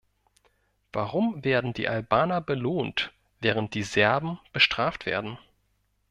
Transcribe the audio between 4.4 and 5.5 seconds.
bestraft werden?